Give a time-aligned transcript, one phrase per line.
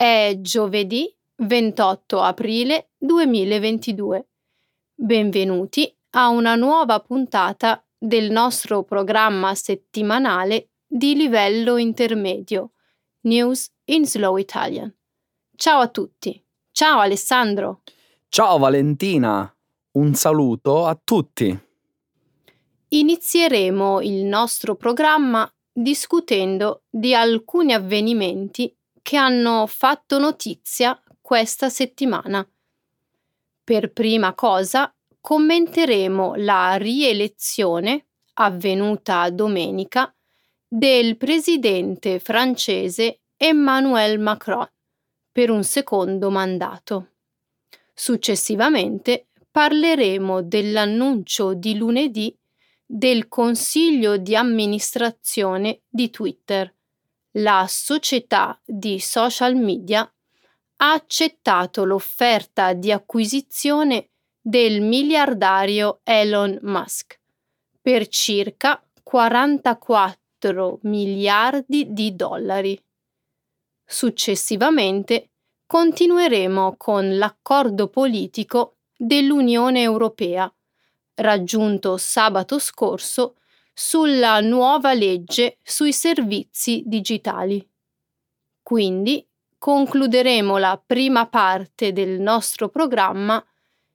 [0.00, 4.28] È giovedì 28 aprile 2022.
[4.94, 12.70] Benvenuti a una nuova puntata del nostro programma settimanale di livello intermedio,
[13.22, 14.94] News in Slow Italian.
[15.56, 16.40] Ciao a tutti.
[16.70, 17.80] Ciao Alessandro.
[18.28, 19.52] Ciao Valentina.
[19.94, 21.58] Un saluto a tutti.
[22.90, 28.72] Inizieremo il nostro programma discutendo di alcuni avvenimenti
[29.08, 32.46] che hanno fatto notizia questa settimana.
[33.64, 40.14] Per prima cosa commenteremo la rielezione, avvenuta domenica,
[40.68, 44.70] del presidente francese Emmanuel Macron
[45.32, 47.12] per un secondo mandato.
[47.94, 52.38] Successivamente parleremo dell'annuncio di lunedì
[52.84, 56.74] del consiglio di amministrazione di Twitter.
[57.32, 60.00] La società di social media
[60.80, 67.20] ha accettato l'offerta di acquisizione del miliardario Elon Musk
[67.80, 72.82] per circa 44 miliardi di dollari.
[73.84, 75.30] Successivamente
[75.66, 80.50] continueremo con l'accordo politico dell'Unione Europea
[81.16, 83.36] raggiunto sabato scorso
[83.80, 87.64] sulla nuova legge sui servizi digitali.
[88.60, 89.24] Quindi
[89.56, 93.40] concluderemo la prima parte del nostro programma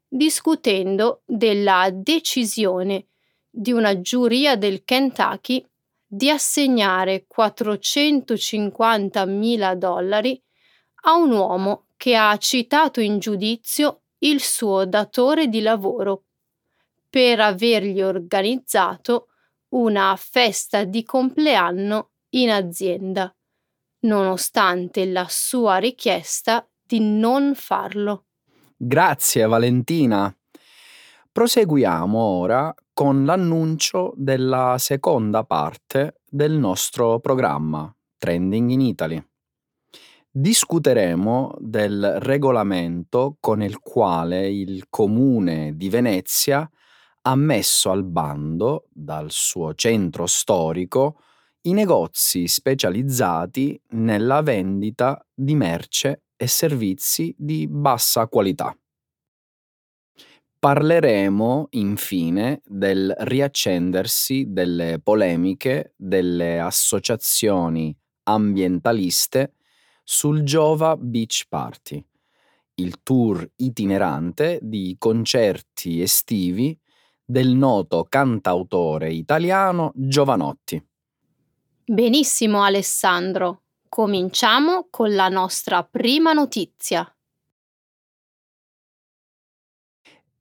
[0.08, 3.08] discutendo della decisione
[3.50, 5.62] di una giuria del Kentucky
[6.08, 10.42] di assegnare 450.000 dollari
[11.02, 16.24] a un uomo che ha citato in giudizio il suo datore di lavoro
[17.10, 19.28] per avergli organizzato
[19.74, 23.34] una festa di compleanno in azienda,
[24.02, 28.26] nonostante la sua richiesta di non farlo.
[28.76, 30.36] Grazie Valentina.
[31.32, 39.28] Proseguiamo ora con l'annuncio della seconda parte del nostro programma Trending in Italy.
[40.30, 46.70] Discuteremo del regolamento con il quale il comune di Venezia
[47.26, 51.22] ha messo al bando dal suo centro storico
[51.62, 58.76] i negozi specializzati nella vendita di merce e servizi di bassa qualità.
[60.60, 69.56] Parleremo infine del riaccendersi delle polemiche delle associazioni ambientaliste
[70.04, 72.06] sul Jova Beach Party,
[72.76, 76.78] il tour itinerante di concerti estivi
[77.26, 80.84] del noto cantautore italiano Giovanotti.
[81.86, 87.08] Benissimo Alessandro, cominciamo con la nostra prima notizia.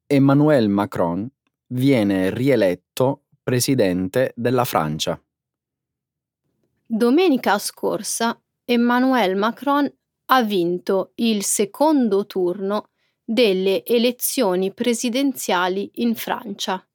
[0.06, 1.28] Emmanuel Macron
[1.68, 5.20] viene rieletto presidente della Francia.
[6.84, 9.90] Domenica scorsa Emmanuel Macron
[10.26, 12.91] ha vinto il secondo turno
[13.24, 16.86] delle elezioni presidenziali in Francia.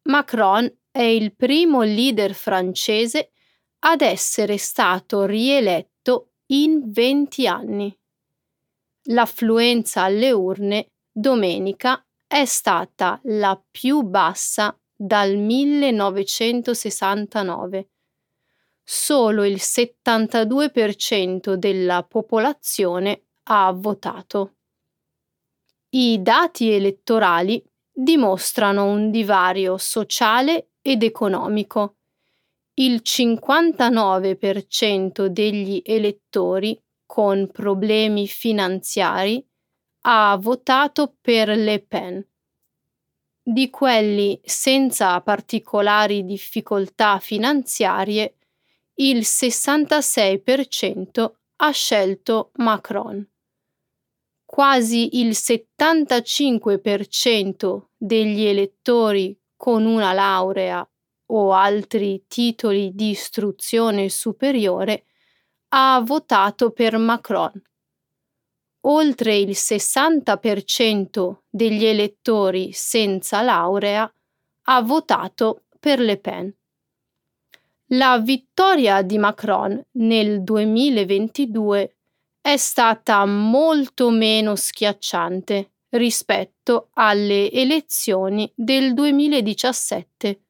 [0.02, 3.30] Macron è il primo leader francese
[3.86, 7.94] ad essere stato rieletto in 20 anni.
[9.08, 17.88] L'affluenza alle urne domenica è stata la più bassa dal 1969.
[18.82, 24.54] Solo il 72% della popolazione ha votato.
[25.90, 31.96] I dati elettorali dimostrano un divario sociale ed economico
[32.76, 36.76] il 59% degli elettori
[37.06, 39.46] con problemi finanziari
[40.06, 42.26] ha votato per Le Pen.
[43.40, 48.38] Di quelli senza particolari difficoltà finanziarie,
[48.94, 53.24] il 66% ha scelto Macron.
[54.44, 60.84] Quasi il 75% degli elettori con una laurea
[61.36, 65.04] o altri titoli di istruzione superiore,
[65.68, 67.60] ha votato per Macron.
[68.86, 74.10] Oltre il 60% degli elettori senza laurea
[74.66, 76.54] ha votato per Le Pen.
[77.88, 81.96] La vittoria di Macron nel 2022
[82.40, 90.43] è stata molto meno schiacciante rispetto alle elezioni del 2017.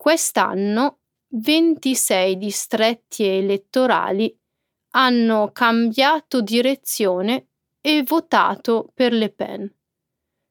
[0.00, 1.00] Quest'anno
[1.30, 4.32] 26 distretti elettorali
[4.90, 7.48] hanno cambiato direzione
[7.80, 9.68] e votato per Le Pen.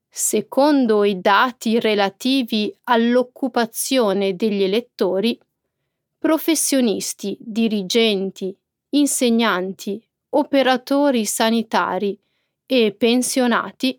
[0.10, 5.40] Secondo i dati relativi all'occupazione degli elettori,
[6.18, 8.54] professionisti, dirigenti,
[8.90, 12.20] insegnanti, operatori sanitari
[12.66, 13.98] e pensionati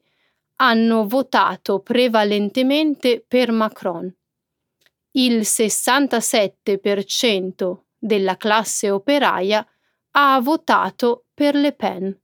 [0.57, 4.15] hanno votato prevalentemente per Macron.
[5.19, 9.67] Il 67% della classe operaia
[10.13, 12.17] ha votato per Le Pen.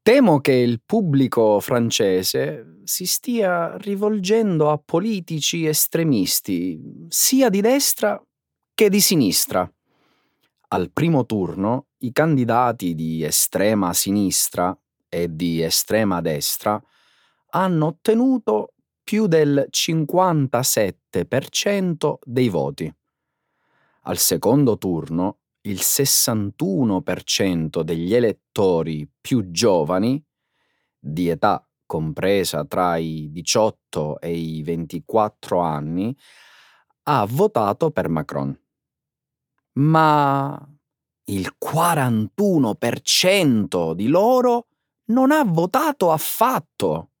[0.00, 8.18] Temo che il pubblico francese si stia rivolgendo a politici estremisti, sia di destra
[8.72, 9.70] che di sinistra.
[10.68, 14.74] Al primo turno i candidati di estrema sinistra
[15.10, 16.82] e di estrema destra
[17.50, 18.72] hanno ottenuto
[19.08, 22.94] più del 57% dei voti.
[24.02, 30.22] Al secondo turno il 61% degli elettori più giovani,
[30.98, 36.14] di età compresa tra i 18 e i 24 anni,
[37.04, 38.54] ha votato per Macron.
[39.76, 40.68] Ma
[41.24, 44.66] il 41% di loro
[45.06, 47.12] non ha votato affatto.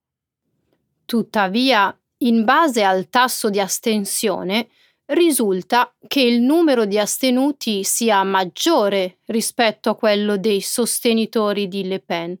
[1.08, 4.68] Tuttavia, in base al tasso di astensione,
[5.06, 12.00] risulta che il numero di astenuti sia maggiore rispetto a quello dei sostenitori di Le
[12.00, 12.38] Pen.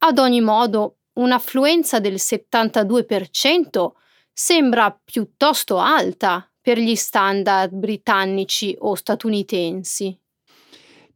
[0.00, 3.92] Ad ogni modo, un'affluenza del 72%
[4.30, 10.14] sembra piuttosto alta per gli standard britannici o statunitensi.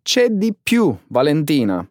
[0.01, 1.87] C'è di più, Valentina.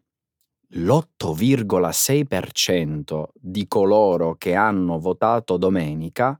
[0.76, 6.36] L'8,6% di coloro che hanno votato domenica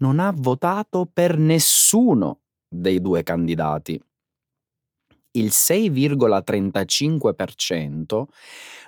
[0.00, 3.98] non ha votato per nessuno dei due candidati.
[5.32, 8.24] Il 6,35%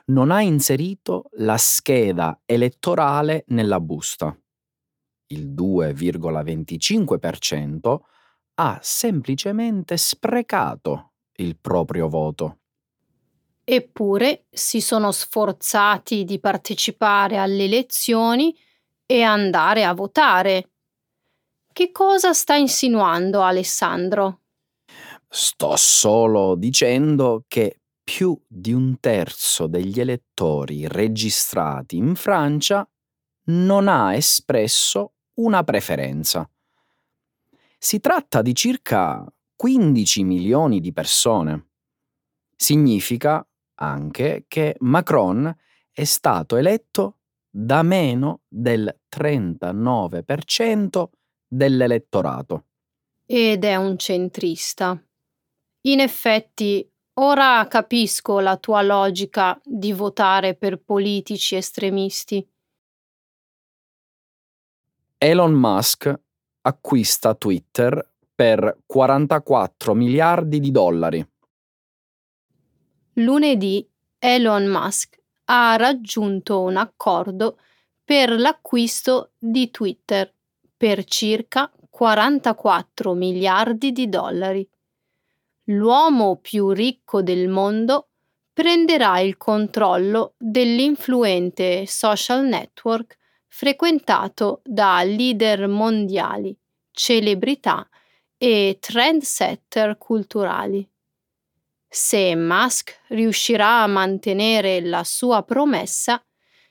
[0.07, 4.39] non ha inserito la scheda elettorale nella busta.
[5.29, 8.01] Il 2,25%
[8.55, 12.59] ha semplicemente sprecato il proprio voto.
[13.75, 18.55] Eppure si sono sforzati di partecipare alle elezioni
[19.07, 20.73] e andare a votare.
[21.73, 24.41] Che cosa sta insinuando Alessandro?
[25.27, 32.87] Sto solo dicendo che più di un terzo degli elettori registrati in Francia
[33.45, 36.47] non ha espresso una preferenza.
[37.79, 39.25] Si tratta di circa
[39.57, 41.69] 15 milioni di persone.
[42.55, 43.43] Significa
[43.83, 45.53] anche che Macron
[45.91, 47.19] è stato eletto
[47.51, 51.09] da meno del 39%
[51.47, 52.67] dell'elettorato.
[53.27, 54.97] Ed è un centrista.
[55.83, 62.49] In effetti, ora capisco la tua logica di votare per politici estremisti.
[65.19, 66.21] Elon Musk
[66.63, 71.32] acquista Twitter per 44 miliardi di dollari.
[73.17, 73.87] Lunedì
[74.19, 77.59] Elon Musk ha raggiunto un accordo
[78.03, 80.33] per l'acquisto di Twitter
[80.75, 84.67] per circa 44 miliardi di dollari.
[85.65, 88.09] L'uomo più ricco del mondo
[88.51, 96.57] prenderà il controllo dell'influente social network frequentato da leader mondiali,
[96.91, 97.87] celebrità
[98.39, 100.89] e trendsetter culturali.
[101.95, 106.25] Se Musk riuscirà a mantenere la sua promessa,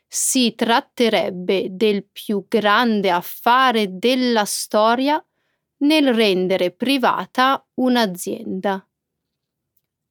[0.08, 5.24] si tratterebbe del più grande affare della storia
[5.84, 8.84] nel rendere privata un'azienda.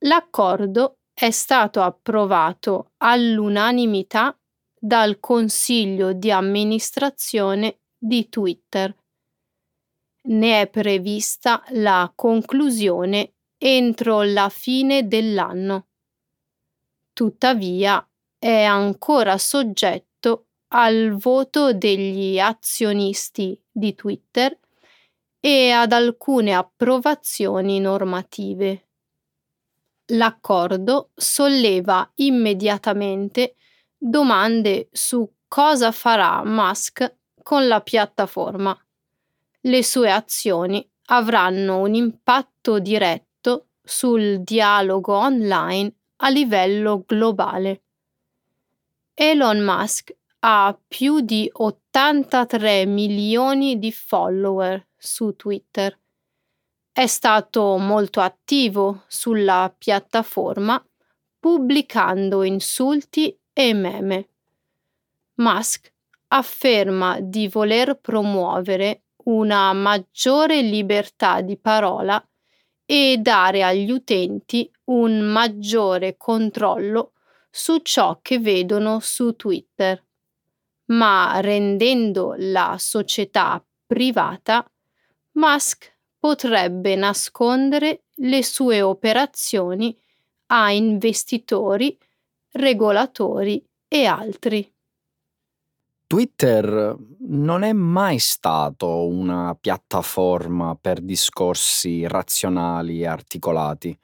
[0.05, 4.33] L'accordo è stato approvato all'unanimità
[4.79, 8.95] dal Consiglio di amministrazione di Twitter.
[10.23, 15.85] Ne è prevista la conclusione entro la fine dell'anno.
[17.13, 18.03] Tuttavia,
[18.39, 24.57] è ancora soggetto al voto degli azionisti di Twitter
[25.39, 28.87] e ad alcune approvazioni normative.
[30.13, 33.57] L'accordo solleva immediatamente
[33.95, 38.75] domande su cosa farà Musk con la piattaforma.
[39.65, 43.30] le sue azioni avranno un impatto diretto
[43.91, 45.93] sul dialogo online
[46.23, 47.81] a livello globale.
[49.13, 55.99] Elon Musk ha più di 83 milioni di follower su Twitter.
[56.93, 60.83] È stato molto attivo sulla piattaforma
[61.37, 64.29] pubblicando insulti e meme.
[65.35, 65.91] Musk
[66.29, 72.23] afferma di voler promuovere una maggiore libertà di parola
[72.91, 77.13] e dare agli utenti un maggiore controllo
[77.49, 80.03] su ciò che vedono su Twitter,
[80.87, 84.69] ma rendendo la società privata,
[85.35, 89.97] Musk potrebbe nascondere le sue operazioni
[90.47, 91.97] a investitori,
[92.51, 94.70] regolatori e altri.
[96.11, 96.93] Twitter
[97.29, 103.97] non è mai stato una piattaforma per discorsi razionali e articolati.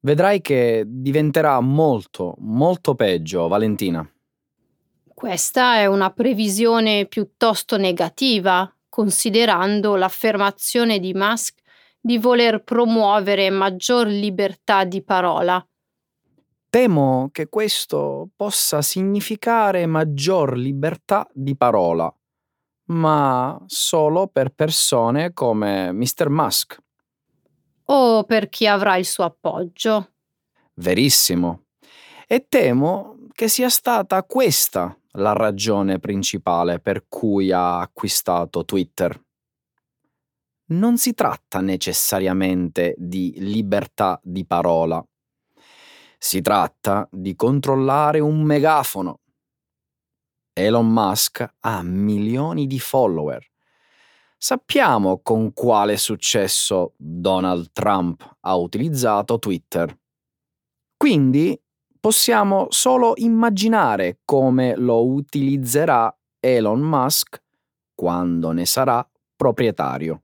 [0.00, 4.06] Vedrai che diventerà molto, molto peggio, Valentina.
[5.14, 11.58] Questa è una previsione piuttosto negativa, considerando l'affermazione di Musk
[11.98, 15.66] di voler promuovere maggior libertà di parola.
[16.70, 22.14] Temo che questo possa significare maggior libertà di parola,
[22.88, 26.28] ma solo per persone come Mr.
[26.28, 26.78] Musk.
[27.84, 30.12] O per chi avrà il suo appoggio.
[30.74, 31.68] Verissimo.
[32.26, 39.18] E temo che sia stata questa la ragione principale per cui ha acquistato Twitter.
[40.66, 45.02] Non si tratta necessariamente di libertà di parola
[46.18, 49.20] si tratta di controllare un megafono.
[50.52, 53.46] Elon Musk ha milioni di follower.
[54.36, 59.96] Sappiamo con quale successo Donald Trump ha utilizzato Twitter.
[60.96, 61.60] Quindi
[62.00, 67.40] possiamo solo immaginare come lo utilizzerà Elon Musk
[67.94, 70.22] quando ne sarà proprietario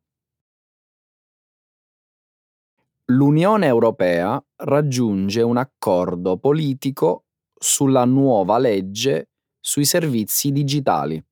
[3.07, 9.29] l'Unione Europea raggiunge un accordo politico sulla nuova legge
[9.61, 11.23] sui servizi digitali.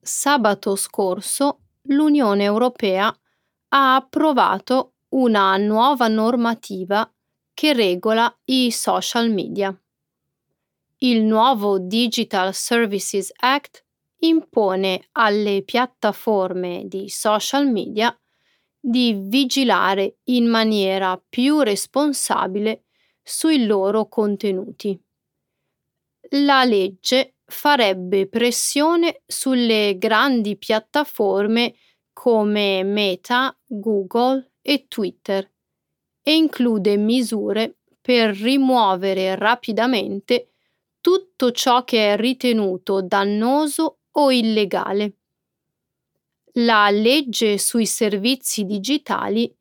[0.00, 3.16] Sabato scorso l'Unione Europea
[3.68, 7.08] ha approvato una nuova normativa
[7.54, 9.76] che regola i social media.
[10.98, 13.84] Il nuovo Digital Services Act
[14.20, 18.16] impone alle piattaforme di social media
[18.88, 22.84] di vigilare in maniera più responsabile
[23.22, 24.96] sui loro contenuti.
[26.30, 31.74] La legge farebbe pressione sulle grandi piattaforme
[32.12, 35.48] come Meta, Google e Twitter
[36.22, 40.52] e include misure per rimuovere rapidamente
[41.00, 45.16] tutto ciò che è ritenuto dannoso o illegale
[46.58, 49.52] la legge sui servizi digitali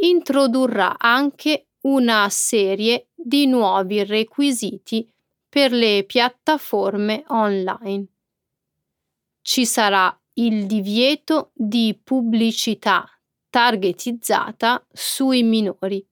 [0.00, 5.08] introdurrà anche una serie di nuovi requisiti
[5.48, 8.06] per le piattaforme online.
[9.40, 13.06] Ci sarà il divieto di pubblicità
[13.50, 16.04] targetizzata sui minori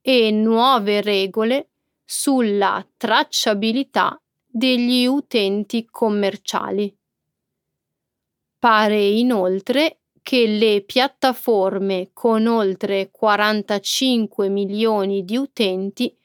[0.00, 1.68] e nuove regole
[2.04, 6.94] sulla tracciabilità degli utenti commerciali.
[8.64, 16.16] Pare inoltre che le piattaforme con oltre 45 milioni di utenti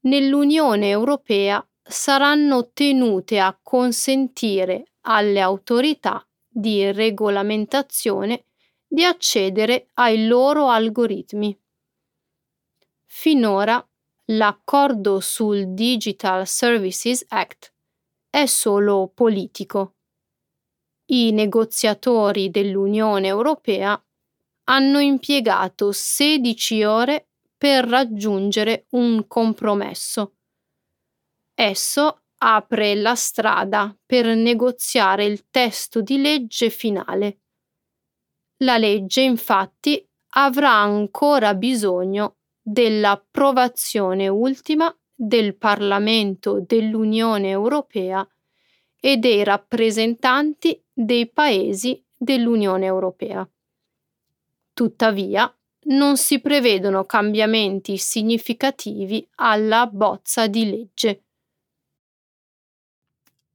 [0.00, 8.44] nell'Unione Europea saranno tenute a consentire alle autorità di regolamentazione
[8.86, 11.58] di accedere ai loro algoritmi.
[13.06, 13.82] Finora
[14.26, 17.72] l'accordo sul Digital Services Act
[18.28, 19.94] è solo politico
[21.12, 24.00] i negoziatori dell'Unione Europea
[24.64, 30.34] hanno impiegato 16 ore per raggiungere un compromesso.
[31.54, 37.40] Esso apre la strada per negoziare il testo di legge finale.
[38.58, 48.26] La legge infatti avrà ancora bisogno dell'approvazione ultima del Parlamento dell'Unione Europea
[49.00, 53.48] e dei rappresentanti dei paesi dell'Unione Europea.
[54.72, 55.52] Tuttavia,
[55.82, 61.24] non si prevedono cambiamenti significativi alla bozza di legge.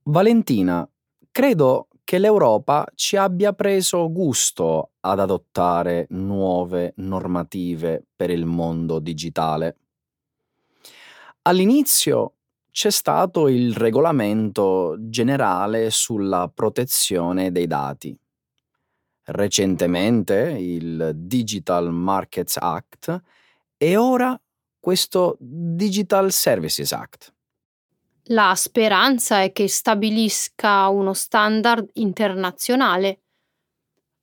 [0.03, 0.87] Valentina,
[1.31, 9.77] credo che l'Europa ci abbia preso gusto ad adottare nuove normative per il mondo digitale.
[11.43, 12.35] All'inizio
[12.75, 18.13] c'è stato il regolamento generale sulla protezione dei dati.
[19.27, 23.22] Recentemente il Digital Markets Act
[23.77, 24.38] e ora
[24.77, 27.34] questo Digital Services Act.
[28.24, 33.22] La speranza è che stabilisca uno standard internazionale.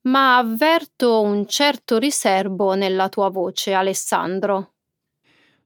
[0.03, 4.72] Ma avverto un certo riserbo nella tua voce, Alessandro.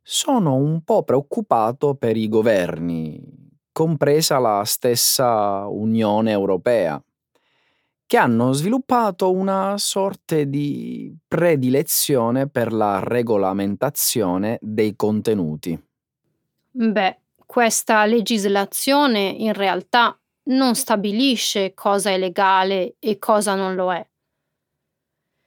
[0.09, 3.21] Sono un po' preoccupato per i governi,
[3.73, 7.03] compresa la stessa Unione Europea,
[8.07, 15.77] che hanno sviluppato una sorte di predilezione per la regolamentazione dei contenuti.
[16.71, 24.07] Beh, questa legislazione in realtà non stabilisce cosa è legale e cosa non lo è.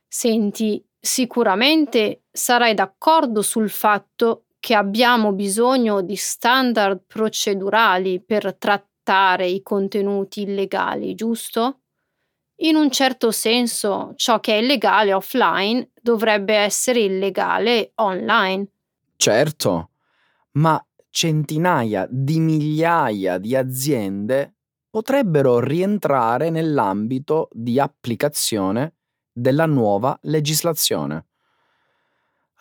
[0.06, 9.62] Senti, sicuramente sarai d'accordo sul fatto che abbiamo bisogno di standard procedurali per trattare i
[9.62, 11.80] contenuti illegali, giusto?
[12.62, 18.68] In un certo senso, ciò che è illegale offline dovrebbe essere illegale online.
[19.16, 19.92] Certo,
[20.54, 24.56] ma centinaia di migliaia di aziende
[24.90, 28.96] potrebbero rientrare nell'ambito di applicazione
[29.32, 31.29] della nuova legislazione.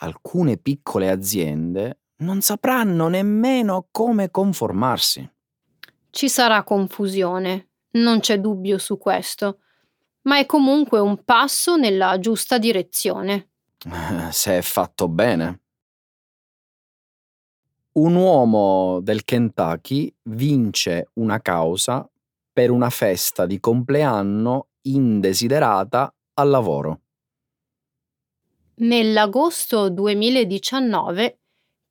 [0.01, 5.29] Alcune piccole aziende non sapranno nemmeno come conformarsi.
[6.11, 9.61] Ci sarà confusione, non c'è dubbio su questo
[10.29, 13.49] ma è comunque un passo nella giusta direzione.
[14.31, 15.63] Se è fatto bene.
[17.93, 22.09] Un uomo del Kentucky vince una causa
[22.53, 27.01] per una festa di compleanno indesiderata al lavoro.
[28.81, 31.41] Nell'agosto 2019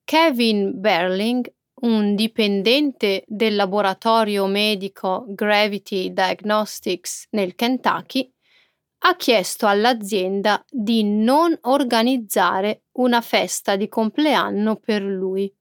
[0.06, 1.46] Kevin Berling
[1.82, 8.32] un dipendente del laboratorio medico Gravity Diagnostics nel Kentucky
[9.00, 15.54] ha chiesto all'azienda di non organizzare una festa di compleanno per lui.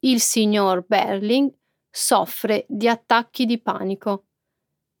[0.00, 1.48] Il signor Berling
[1.88, 4.24] soffre di attacchi di panico.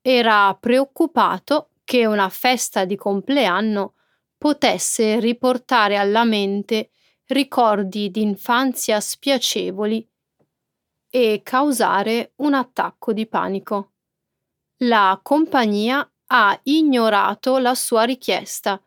[0.00, 3.94] Era preoccupato che una festa di compleanno
[4.44, 6.90] potesse riportare alla mente
[7.28, 10.06] ricordi d'infanzia spiacevoli
[11.08, 13.92] e causare un attacco di panico.
[14.82, 18.78] La compagnia ha ignorato la sua richiesta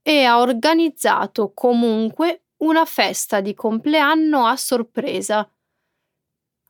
[0.00, 5.46] e ha organizzato comunque una festa di compleanno a sorpresa.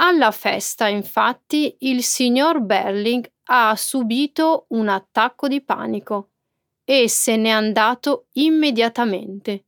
[0.00, 6.31] Alla festa, infatti, il signor Berling ha subito un attacco di panico
[6.84, 9.64] e se n'è andato immediatamente.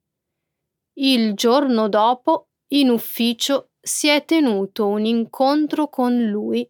[0.95, 6.69] Il giorno dopo, in ufficio, si è tenuto un incontro con lui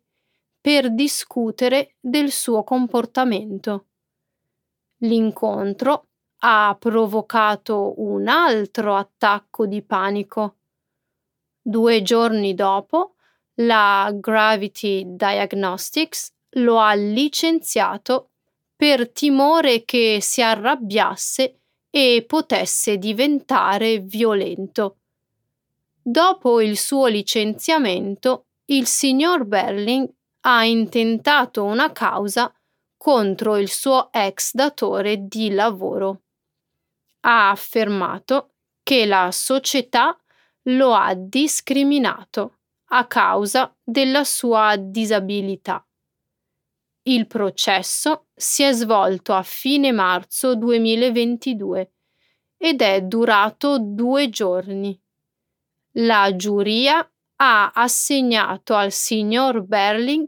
[0.60, 3.86] per discutere del suo comportamento.
[4.98, 6.06] L'incontro
[6.38, 10.56] ha provocato un altro attacco di panico.
[11.60, 13.14] Due giorni dopo,
[13.58, 18.30] la Gravity Diagnostics lo ha licenziato
[18.76, 21.60] per timore che si arrabbiasse
[21.90, 24.96] e potesse diventare violento.
[26.02, 30.08] Dopo il suo licenziamento, il signor Berling
[30.40, 32.52] ha intentato una causa
[32.96, 36.22] contro il suo ex datore di lavoro.
[37.20, 40.18] Ha affermato che la società
[40.68, 42.58] lo ha discriminato
[42.88, 45.84] a causa della sua disabilità.
[47.06, 51.92] Il processo si è svolto a fine marzo 2022
[52.56, 54.98] ed è durato due giorni.
[55.98, 60.26] La giuria ha assegnato al signor Berling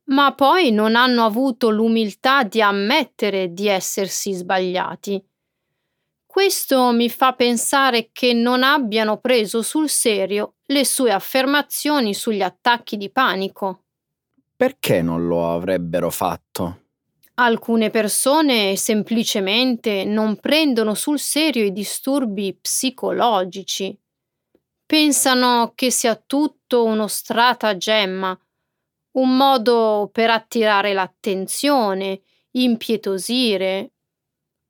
[0.05, 5.21] ma poi non hanno avuto l'umiltà di ammettere di essersi sbagliati.
[6.25, 12.95] Questo mi fa pensare che non abbiano preso sul serio le sue affermazioni sugli attacchi
[12.95, 13.83] di panico.
[14.55, 16.83] Perché non lo avrebbero fatto?
[17.37, 23.97] Alcune persone semplicemente non prendono sul serio i disturbi psicologici.
[24.85, 28.39] Pensano che sia tutto uno stratagemma,
[29.17, 32.21] un modo per attirare l'attenzione,
[32.51, 33.91] impietosire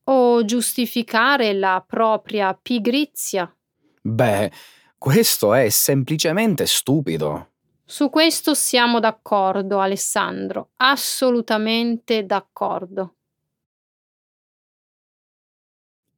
[0.05, 3.53] o giustificare la propria pigrizia.
[4.01, 4.51] Beh,
[4.97, 7.54] questo è semplicemente stupido.
[7.87, 13.17] Su questo siamo d'accordo, Alessandro, assolutamente d'accordo.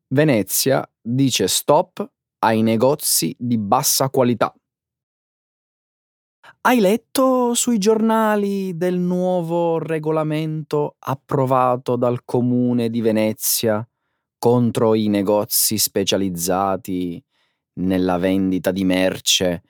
[0.08, 4.56] Venezia dice stop ai negozi di bassa qualità.
[6.62, 13.86] Hai letto sui giornali del nuovo regolamento approvato dal comune di Venezia
[14.38, 17.21] contro i negozi specializzati
[17.80, 19.63] nella vendita di merce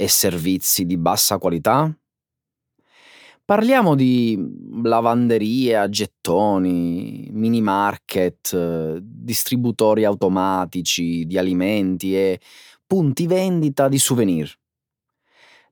[0.00, 1.92] e servizi di bassa qualità?
[3.44, 4.38] Parliamo di
[4.84, 12.40] lavanderie a gettoni, mini market, distributori automatici di alimenti e
[12.86, 14.54] punti vendita di souvenir.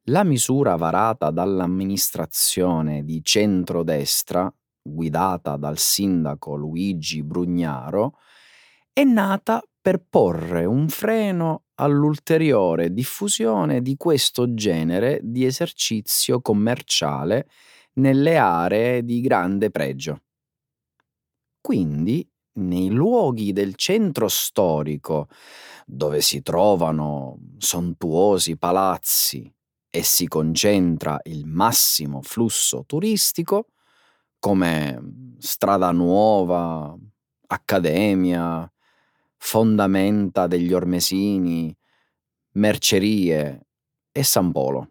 [0.07, 8.19] La misura varata dall'amministrazione di centrodestra, guidata dal sindaco Luigi Brugnaro,
[8.93, 17.49] è nata per porre un freno all'ulteriore diffusione di questo genere di esercizio commerciale
[18.01, 20.23] nelle aree di grande pregio.
[21.61, 25.29] Quindi, nei luoghi del centro storico,
[25.87, 29.49] dove si trovano sontuosi palazzi,
[29.89, 33.69] e si concentra il massimo flusso turistico,
[34.41, 36.93] come Strada Nuova,
[37.47, 38.69] Accademia,
[39.39, 41.75] Fondamenta degli Ormesini,
[42.53, 43.67] Mercerie
[44.13, 44.91] e San Polo.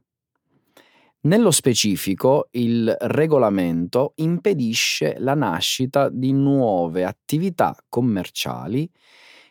[1.21, 8.88] Nello specifico, il regolamento impedisce la nascita di nuove attività commerciali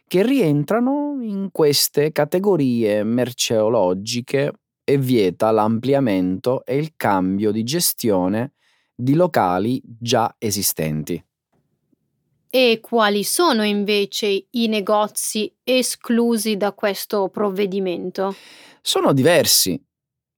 [0.07, 4.53] che rientrano in queste categorie merceologiche
[4.85, 8.53] e vieta l'ampliamento e il cambio di gestione
[8.95, 11.21] di locali già esistenti.
[12.57, 18.33] E quali sono invece i negozi esclusi da questo provvedimento?
[18.81, 19.77] Sono diversi,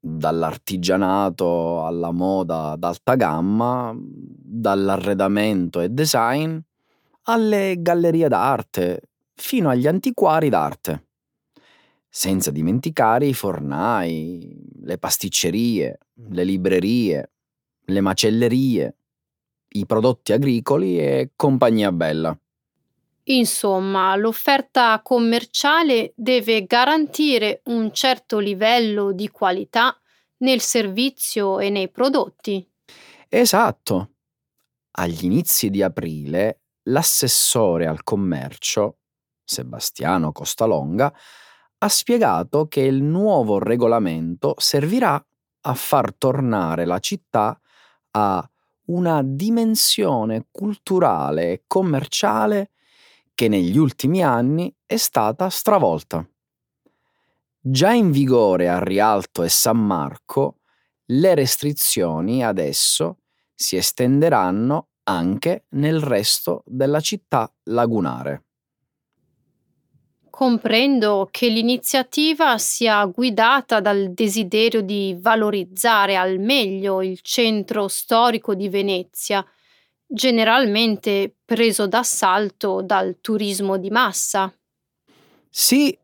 [0.01, 6.57] dall'artigianato alla moda d'alta gamma, dall'arredamento e design
[7.25, 11.09] alle gallerie d'arte, fino agli antiquari d'arte.
[12.09, 15.99] Senza dimenticare i fornai, le pasticcerie,
[16.31, 17.33] le librerie,
[17.85, 18.97] le macellerie,
[19.69, 22.37] i prodotti agricoli e compagnia bella.
[23.29, 29.99] Insomma, l'offerta commerciale deve garantire un certo livello di qualità
[30.39, 32.65] nel servizio e nei prodotti.
[33.29, 34.11] Esatto.
[34.93, 38.99] Agli inizi di aprile, l'assessore al commercio,
[39.45, 41.13] Sebastiano Costalonga,
[41.79, 45.23] ha spiegato che il nuovo regolamento servirà
[45.61, 47.59] a far tornare la città
[48.13, 48.51] a
[48.87, 52.71] una dimensione culturale e commerciale
[53.35, 56.27] che negli ultimi anni è stata stravolta.
[57.61, 60.61] Già in vigore a Rialto e San Marco,
[61.07, 63.19] le restrizioni adesso
[63.55, 68.46] si estenderanno anche nel resto della città lagunare.
[70.37, 78.69] Comprendo che l'iniziativa sia guidata dal desiderio di valorizzare al meglio il centro storico di
[78.69, 79.43] Venezia,
[80.07, 84.55] generalmente preso d'assalto dal turismo di massa.
[85.49, 85.99] Sì,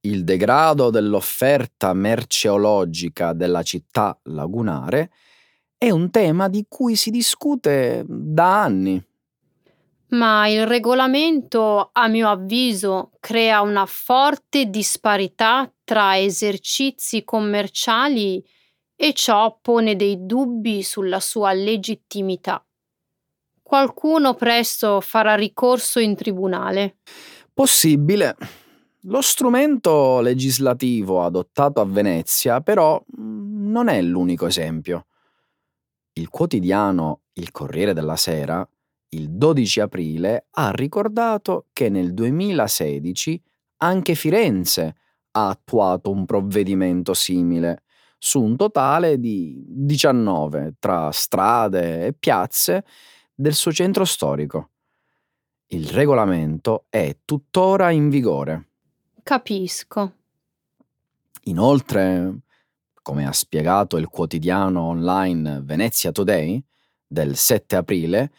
[0.00, 5.10] il degrado dell'offerta merceologica della città lagunare
[5.76, 9.11] è un tema di cui si discute da anni.
[10.12, 18.44] Ma il regolamento, a mio avviso, crea una forte disparità tra esercizi commerciali
[18.94, 22.64] e ciò pone dei dubbi sulla sua legittimità.
[23.62, 26.98] Qualcuno presto farà ricorso in tribunale.
[27.52, 28.36] Possibile.
[29.06, 35.06] Lo strumento legislativo adottato a Venezia, però, non è l'unico esempio.
[36.12, 38.68] Il quotidiano Il Corriere della Sera,
[39.14, 43.42] il 12 aprile, ha ricordato che nel 2016
[43.78, 44.96] anche Firenze
[45.32, 47.82] ha attuato un provvedimento simile
[48.18, 52.84] su un totale di 19 tra strade e piazze
[53.34, 54.70] del suo centro storico.
[55.68, 58.68] Il regolamento è tuttora in vigore.
[59.22, 60.12] Capisco.
[61.44, 62.40] Inoltre,
[63.02, 66.62] come ha spiegato il quotidiano online Venezia Today
[67.06, 68.30] del 7 aprile,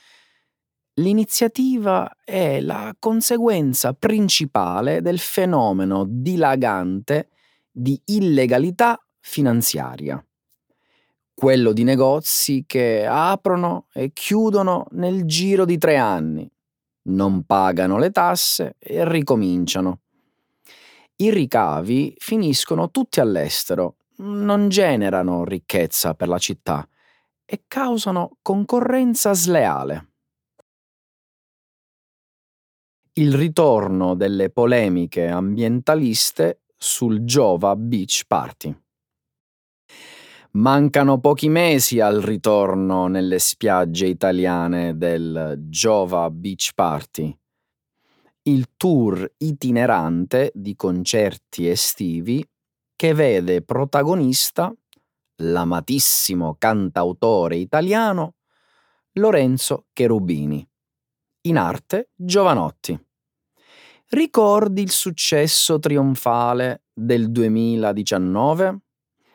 [0.96, 7.30] l'iniziativa è la conseguenza principale del fenomeno dilagante
[7.72, 10.24] di illegalità finanziaria,
[11.34, 16.50] quello di negozi che aprono e chiudono nel giro di tre anni,
[17.06, 20.02] non pagano le tasse e ricominciano.
[21.16, 26.88] I ricavi finiscono tutti all'estero, non generano ricchezza per la città
[27.46, 30.13] e causano concorrenza sleale.
[33.16, 38.76] Il ritorno delle polemiche ambientaliste sul Jova Beach Party.
[40.54, 47.38] Mancano pochi mesi al ritorno nelle spiagge italiane del Jova Beach Party,
[48.46, 52.44] il tour itinerante di concerti estivi
[52.96, 54.74] che vede protagonista
[55.36, 58.38] l'amatissimo cantautore italiano
[59.14, 60.68] Lorenzo Cherubini,
[61.46, 62.98] in arte Giovanotti.
[64.10, 68.80] Ricordi il successo trionfale del 2019?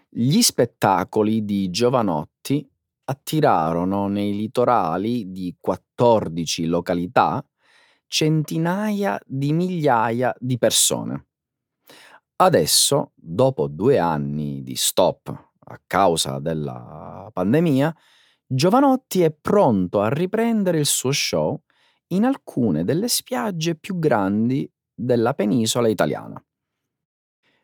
[0.09, 2.67] Gli spettacoli di Giovanotti
[3.05, 7.45] attirarono nei litorali di 14 località
[8.07, 11.27] centinaia di migliaia di persone.
[12.37, 15.29] Adesso, dopo due anni di stop
[15.65, 17.95] a causa della pandemia,
[18.47, 21.61] Giovanotti è pronto a riprendere il suo show
[22.09, 26.43] in alcune delle spiagge più grandi della penisola italiana.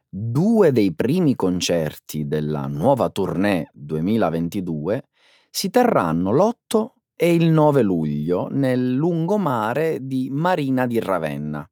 [0.08, 5.08] Due dei primi concerti della nuova tournée 2022
[5.50, 11.68] si terranno l'8 e il 9 luglio nel lungomare di Marina di Ravenna,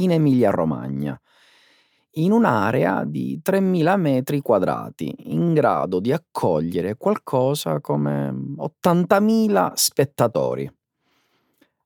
[0.00, 1.20] in Emilia-Romagna,
[2.14, 10.70] in un'area di 3.000 metri quadrati, in grado di accogliere qualcosa come 80.000 spettatori.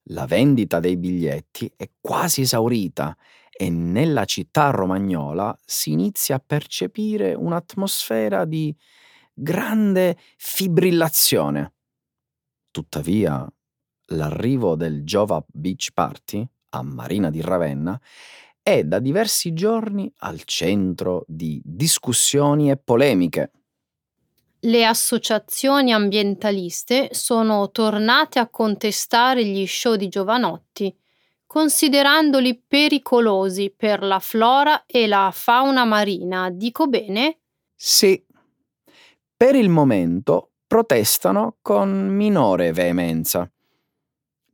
[0.09, 3.17] La vendita dei biglietti è quasi esaurita
[3.51, 8.75] e nella città romagnola si inizia a percepire un'atmosfera di
[9.33, 11.73] grande fibrillazione.
[12.71, 13.51] Tuttavia,
[14.09, 17.99] l'arrivo del Jova Beach Party a Marina di Ravenna
[18.61, 23.53] è da diversi giorni al centro di discussioni e polemiche.
[24.65, 30.97] Le associazioni ambientaliste sono tornate a contestare gli show di Giovanotti,
[31.45, 36.49] considerandoli pericolosi per la flora e la fauna marina.
[36.49, 37.41] Dico bene?
[37.75, 38.25] Sì.
[39.37, 43.47] Per il momento protestano con minore veemenza.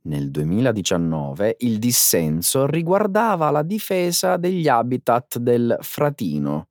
[0.03, 6.70] Nel 2019 il dissenso riguardava la difesa degli habitat del fratino,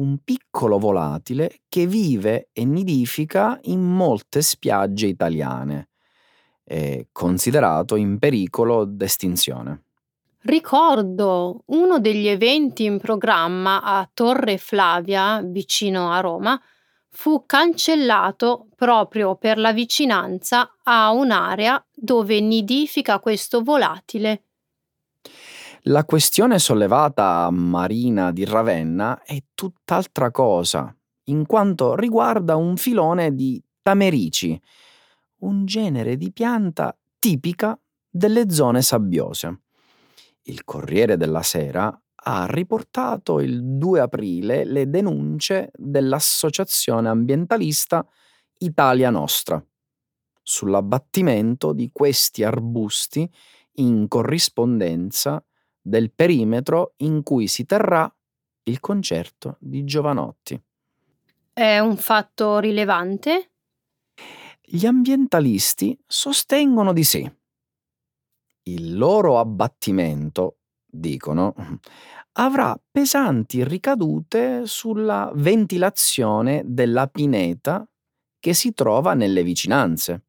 [0.00, 5.90] un piccolo volatile che vive e nidifica in molte spiagge italiane,
[6.64, 9.82] è considerato in pericolo d'estinzione.
[10.42, 16.58] Ricordo uno degli eventi in programma a Torre Flavia, vicino a Roma,
[17.10, 24.44] fu cancellato proprio per la vicinanza a un'area dove nidifica questo volatile.
[25.84, 33.34] La questione sollevata a Marina di Ravenna è tutt'altra cosa, in quanto riguarda un filone
[33.34, 34.60] di tamerici,
[35.38, 39.60] un genere di pianta tipica delle zone sabbiose.
[40.42, 48.06] Il Corriere della Sera ha riportato il 2 aprile le denunce dell'associazione ambientalista
[48.58, 49.64] Italia Nostra
[50.42, 53.30] sull'abbattimento di questi arbusti
[53.74, 55.42] in corrispondenza
[55.80, 58.12] del perimetro in cui si terrà
[58.64, 60.60] il concerto di Giovanotti.
[61.52, 63.50] È un fatto rilevante?
[64.62, 67.30] Gli ambientalisti sostengono di sì.
[68.64, 71.54] il loro abbattimento, dicono,
[72.32, 77.86] avrà pesanti ricadute sulla ventilazione della pineta
[78.38, 80.26] che si trova nelle vicinanze.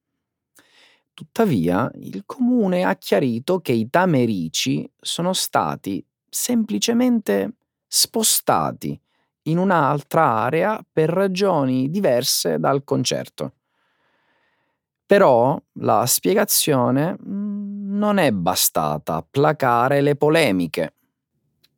[1.21, 8.99] Tuttavia, il comune ha chiarito che i tamerici sono stati semplicemente spostati
[9.43, 13.53] in un'altra area per ragioni diverse dal concerto.
[15.05, 20.95] Però la spiegazione mm, non è bastata a placare le polemiche.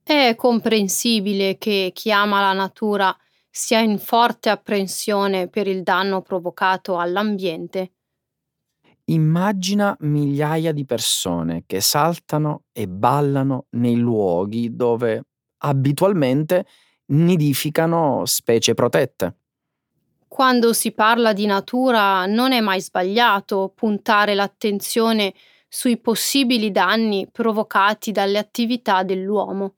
[0.02, 3.14] È comprensibile che chi ama la natura
[3.50, 7.92] sia in forte apprensione per il danno provocato all'ambiente.
[9.06, 15.24] Immagina migliaia di persone che saltano e ballano nei luoghi dove
[15.58, 16.66] abitualmente
[17.08, 19.36] nidificano specie protette.
[20.28, 25.34] Quando si parla di natura non è mai sbagliato puntare l'attenzione
[25.68, 29.76] sui possibili danni provocati dalle attività dell'uomo.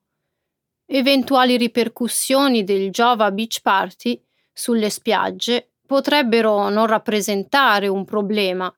[0.86, 8.72] Eventuali ripercussioni del Jova Beach Party sulle spiagge potrebbero non rappresentare un problema,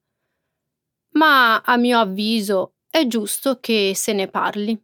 [1.12, 4.80] ma a mio avviso è giusto che se ne parli.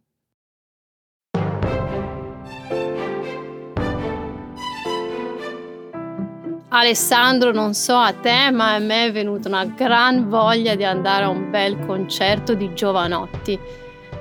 [6.69, 11.23] Alessandro, non so a te, ma a me è venuta una gran voglia di andare
[11.23, 13.57] a un bel concerto di Giovanotti.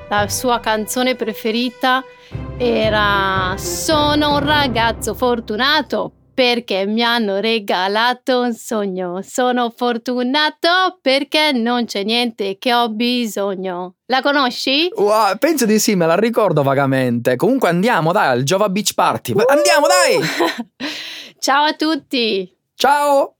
[0.08, 2.04] La sua canzone preferita
[2.56, 9.20] era Sono un ragazzo fortunato perché mi hanno regalato un sogno.
[9.22, 13.94] Sono fortunato perché non c'è niente che ho bisogno.
[14.06, 14.90] La conosci?
[14.96, 17.36] Wow, penso di sì, me la ricordo vagamente.
[17.36, 19.32] Comunque andiamo, dai, al Jova Beach Party.
[19.32, 19.42] Uh!
[19.46, 20.20] Andiamo, dai!
[21.38, 22.50] Ciao a tutti!
[22.74, 23.36] Ciao!